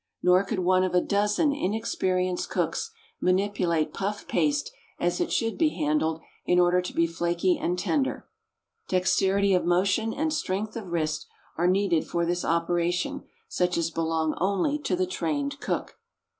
Nor 0.23 0.43
could 0.43 0.57
one 0.57 0.83
of 0.83 0.95
a 0.95 0.99
dozen 0.99 1.53
inexperienced 1.53 2.49
cooks 2.49 2.89
manipulate 3.21 3.93
puff 3.93 4.27
paste 4.27 4.71
as 4.99 5.21
it 5.21 5.31
should 5.31 5.59
be 5.59 5.77
handled 5.77 6.21
in 6.43 6.59
order 6.59 6.81
to 6.81 6.91
be 6.95 7.05
flaky 7.05 7.59
and 7.59 7.77
tender. 7.77 8.27
Dexterity 8.87 9.53
of 9.53 9.63
motion 9.63 10.11
and 10.11 10.33
strength 10.33 10.75
of 10.75 10.87
wrist 10.87 11.27
are 11.55 11.67
needed 11.67 12.07
for 12.07 12.25
this 12.25 12.43
operation, 12.43 13.25
such 13.47 13.77
as 13.77 13.91
belong 13.91 14.35
only 14.41 14.79
to 14.79 14.95
the 14.95 15.05
trained 15.05 15.59
cook. 15.59 15.99